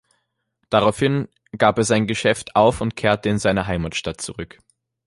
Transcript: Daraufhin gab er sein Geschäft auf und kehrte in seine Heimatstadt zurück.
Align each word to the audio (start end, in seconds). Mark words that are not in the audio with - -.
Daraufhin 0.71 1.27
gab 1.59 1.77
er 1.77 1.83
sein 1.83 2.07
Geschäft 2.07 2.55
auf 2.55 2.81
und 2.81 2.95
kehrte 2.95 3.29
in 3.29 3.37
seine 3.37 3.67
Heimatstadt 3.67 4.19
zurück. 4.19 4.57